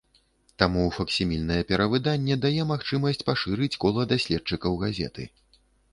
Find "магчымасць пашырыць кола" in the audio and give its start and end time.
2.73-4.07